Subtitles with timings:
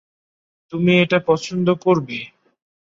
[0.73, 2.17] তুমি এটা পছন্দ করবে।